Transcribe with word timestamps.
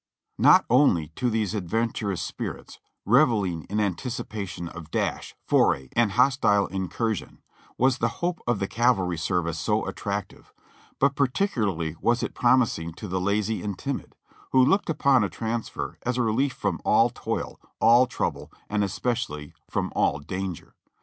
Not 0.39 0.65
only 0.67 1.09
to 1.09 1.29
these 1.29 1.53
adventurous 1.53 2.23
spirits, 2.23 2.79
revelling 3.05 3.65
in 3.65 3.79
anticipation 3.79 4.67
of 4.67 4.89
dash, 4.89 5.35
foray 5.45 5.89
and 5.95 6.13
hostile 6.13 6.65
incursion, 6.65 7.43
was 7.77 7.99
the 7.99 8.07
hope 8.17 8.39
of 8.47 8.57
the 8.57 8.67
cavalry 8.67 9.19
service 9.19 9.59
so 9.59 9.85
attractive, 9.85 10.51
but 10.97 11.15
particularly 11.15 11.95
was 12.01 12.23
it 12.23 12.33
promising 12.33 12.95
to 12.95 13.07
the 13.07 13.21
lazy 13.21 13.61
and 13.61 13.77
timid, 13.77 14.15
who 14.53 14.65
looked 14.65 14.89
upon 14.89 15.23
a 15.23 15.29
transfer 15.29 15.99
as 16.01 16.17
a 16.17 16.23
relief 16.23 16.53
from 16.53 16.81
all 16.83 17.11
toil, 17.11 17.59
all 17.79 18.07
trouble, 18.07 18.51
and 18.71 18.83
especially 18.83 19.53
from 19.69 19.91
all 19.95 20.17
danger. 20.17 20.73